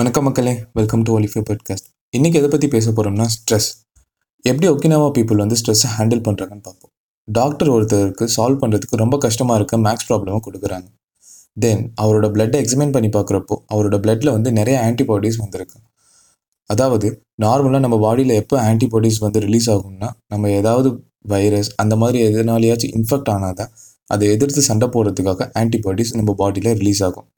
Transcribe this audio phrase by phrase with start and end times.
[0.00, 3.66] வணக்கம் மக்களே welcome to ஒலிஃபே podcast இன்றைக்கி எதை பற்றி பேச போகிறோம்னா ஸ்ட்ரெஸ்
[4.44, 6.90] எப்படி ஒக்கினாவா பீப்புள் வந்து ஸ்ட்ரெஸ்ஸை ஹேண்டில் பண்ணுறாங்கன்னு பார்ப்போம்.
[7.28, 10.86] டாக்டர் ஒருத்தருக்கு சால்வ் பண்ணுறதுக்கு ரொம்ப கஷ்டமாக இருக்க மேக்ஸ் ப்ராப்ளமாக கொடுக்குறாங்க.
[11.56, 15.78] தென் அவரோட பிளட்டை எக்ஸாமின் பண்ணி பார்க்குறப்போ அவரோட பிளட்டில் வந்து நிறைய ஆன்டிபாடிஸ் வந்திருக்கு.
[16.70, 17.10] அதாவது
[17.44, 20.90] நார்மலாக நம்ம பாடியில் எப்போ ஆன்டிபாடிஸ் வந்து ரிலீஸ் ஆகும்னா நம்ம ஏதாவது
[21.34, 23.72] வைரஸ் அந்த மாதிரி எதனாலேயாச்சும் இன்ஃபெக்ட் ஆனால் தான்
[24.10, 27.28] அதை எதிர்த்து சண்டை போடுறதுக்காக ஆன்டிபாடிஸ் நம்ம பாடியில் ரிலீஸ் ஆகும்.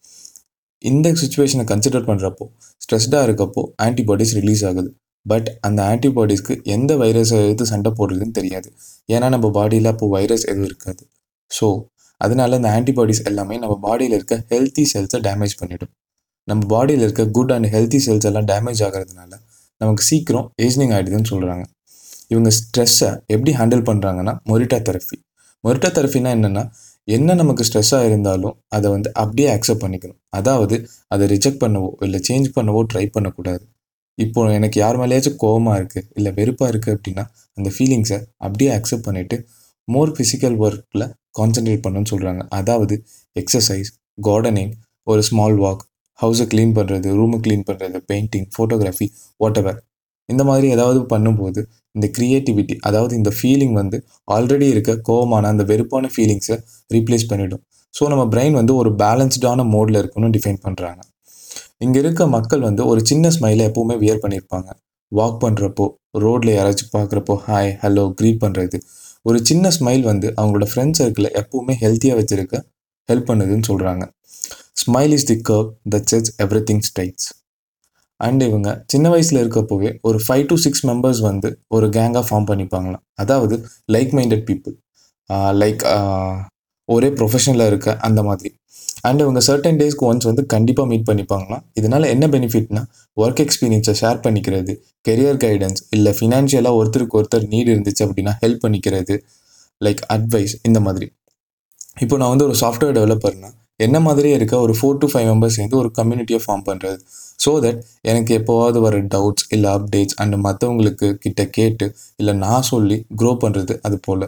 [0.82, 2.44] இந்த சுச்சுவேஷனை கன்சிடர் பண்ணுறப்போ
[2.84, 4.90] ஸ்ட்ரெஸ்டாக இருக்கப்போ ஆன்டிபாடிஸ் ரிலீஸ் ஆகுது.
[5.26, 8.68] பட் அந்த ஆன்டிபாடிஸ்க்கு எந்த வைரஸை எடுத்து சண்டை போடுறதுன்னு தெரியாது.
[9.14, 11.02] ஏன்னா நம்ம பாடியில் அப்போ வைரஸ் எதுவும் இருக்காது.
[11.50, 11.66] ஸோ
[12.20, 15.92] அதனால அந்த ஆன்டிபாடிஸ் எல்லாமே நம்ம பாடியில் இருக்க ஹெல்த்தி செல்ஸை டேமேஜ் பண்ணிவிடும்
[16.48, 19.32] நம்ம பாடியில் இருக்க குட் அண்ட் ஹெல்த்தி செல்ஸ் எல்லாம் டேமேஜ் ஆகிறதுனால
[19.80, 21.64] நமக்கு சீக்கிரம் ஏஜ்னிங் ஆகிடுதுன்னு சொல்கிறாங்க
[22.28, 25.16] இவங்க ஸ்ட்ரெஸ்ஸை எப்படி ஹேண்டில் பண்ணுறாங்கன்னா மொரிட்டா தெரப்பி
[25.64, 26.62] மொரிட்டா தெரப்பினா என்னென்னா
[27.08, 30.18] என்ன நமக்கு ஸ்ட்ரெஸ்ஸாக இருந்தாலும் அதை வந்து அப்படியே அக்செப்ட் பண்ணிக்கணும்.
[30.38, 30.76] அதாவது
[31.08, 33.64] அதை ரிஜெக்ட் பண்ணவோ இல்லை சேஞ்ச் பண்ணவோ ட்ரை பண்ணக்கூடாது.
[34.18, 37.24] இப்போ எனக்கு யார் மேலேயாச்சும் கோவமாக இருக்குது இல்லை வெறுப்பாக இருக்குது அப்படின்னா
[37.58, 39.36] அந்த ஃபீலிங்ஸை அப்படியே அக்செப்ட் பண்ணிவிட்டு
[39.88, 41.06] மோர் ஃபிசிக்கல் ஒர்க்கில்
[41.38, 42.94] கான்சென்ட்ரேட் பண்ணுன்னு சொல்கிறாங்க அதாவது
[43.36, 43.90] எக்ஸசைஸ்
[44.26, 44.72] கார்டனிங்
[45.06, 45.82] ஒரு ஸ்மால் வாக்
[46.18, 49.06] ஹவுஸை க்ளீன் பண்ணுறது ரூமை க்ளீன் பண்ணுறது பெயிண்டிங் ஃபோட்டோகிராஃபி
[49.40, 49.78] வாட் எவர்
[50.28, 51.60] இந்த மாதிரி ஏதாவது பண்ணும்போது
[51.94, 53.96] இந்த க்ரியேட்டிவிட்டி அதாவது இந்த ஃபீலிங் வந்து
[54.28, 56.56] ஆல்ரெடி இருக்க கோவமான அந்த வெறுப்பான ஃபீலிங்ஸை
[56.90, 57.62] ரீப்ளேஸ் பண்ணிவிடும்
[57.94, 61.00] ஸோ நம்ம பிரெயின் வந்து ஒரு பேலன்ஸ்டான மோடில் இருக்குன்னு டிஃபைன் பண்ணுறாங்க
[61.80, 64.70] இங்கே இருக்க மக்கள் வந்து ஒரு சின்ன ஸ்மைலை எப்போவுமே வியர் பண்ணியிருப்பாங்க
[65.12, 65.86] வாக் பண்ணுறப்போ
[66.18, 68.78] ரோட்டில் யாராச்சும் பார்க்குறப்போ ஹாய் ஹலோ க்ரீட் பண்ணுறது
[69.26, 72.56] ஒரு சின்ன ஸ்மைல் வந்து அவங்களோட ஃப்ரெண்ட் சர்க்கிளை எப்போவுமே ஹெல்த்தியாக வச்சுருக்க
[73.08, 74.04] ஹெல்ப் பண்ணுதுன்னு சொல்கிறாங்க
[74.82, 77.28] smile is the curve that sets everything straight
[78.26, 83.04] and இவங்க சின்ன வயசில் இருக்கப்போவே ஒரு ஃபைவ் டு சிக்ஸ் மெம்பர்ஸ் வந்து ஒரு கேங்காக ஃபார்ம் பண்ணிப்பாங்களாம்.
[83.22, 83.54] அதாவது
[83.94, 84.74] லைக் மைண்டட் பீப்புள்
[85.62, 85.82] லைக்
[86.88, 88.50] ஒரே ப்ரொஃபஷனில் இருக்க அந்த மாதிரி.
[89.08, 91.62] அண்ட் இவங்க சர்டன் டேஸ்க்கு ஒன்ஸ் வந்து கண்டிப்பாக மீட் பண்ணிப்பாங்களாம்.
[91.78, 92.82] இதனால் என்ன பெனிஃபிட்னா
[93.16, 94.72] ஒர்க் எக்ஸ்பீரியன்ஸை ஷேர் பண்ணிக்கிறது
[95.08, 99.16] கெரியர் கைடன்ஸ் இல்லை ஃபினான்ஷியலாக ஒருத்தருக்கு ஒருத்தர் நீட் இருந்துச்சு அப்படின்னா ஹெல்ப் பண்ணிக்கிறது
[99.80, 101.08] லைக் அட்வைஸ் இந்த மாதிரி.
[102.04, 103.50] இப்போ நான் வந்து ஒரு சாஃப்ட்வேர் டெவலப்பர்னா
[103.82, 106.98] என்ன மாதிரியே இருக்க ஒரு ஃபோர் டு ஃபைவ் மெம்பர்ஸ் சேர்ந்து ஒரு கம்யூனிட்டியை ஃபார்ம் பண்ணுறது
[107.44, 112.96] ஸோ தட் எனக்கு எப்போவாவது வர டவுட்ஸ் இல்லை அப்டேட்ஸ் அண்ட் மற்றவங்களுக்கு கிட்ட கேட்டு இல்லை நான் சொல்லி
[113.16, 114.26] க்ரோ பண்ணுறது அது போல்.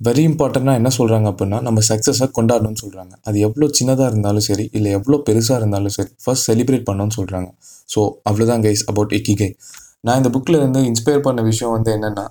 [0.00, 4.90] வெரி இம்பார்ட்டண்ட்டாக என்ன சொல்கிறாங்க அப்படின்னா நம்ம சக்ஸஸாக கொண்டாடணும்னு சொல்கிறாங்க அது எவ்வளோ சின்னதாக இருந்தாலும் சரி இல்லை
[4.92, 7.48] எவ்வளோ பெருசாக இருந்தாலும் சரி ஃபர்ஸ்ட் செலிப்ரேட் பண்ணணும்னு சொல்கிறாங்க
[7.88, 9.50] ஸோ அவ்வளோதான் கைஸ் அபவுட் இக்கிகை
[10.00, 12.24] நான் இந்த புக்கில் இருந்து இன்ஸ்பயர் பண்ண விஷயம் வந்து என்னென்னா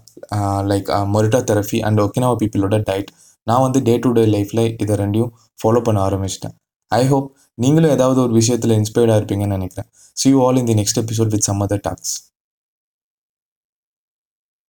[0.68, 3.12] like Morita therapy and Okinawa பீப்புளோட டயட்
[3.44, 5.32] நான் வந்து டே டு டே லைஃப்பில் இதை ரெண்டையும்
[5.64, 6.56] ஃபாலோ பண்ண ஆரம்பிச்சிட்டேன்.
[6.88, 9.90] ஐ ஹோப் நீங்களும் ஏதாவது ஒரு விஷயத்தில் இன்ஸ்பயர்டாக இருப்பீங்கன்னு நினைக்கிறேன்.
[10.14, 12.14] See you all in the next episode with some other talks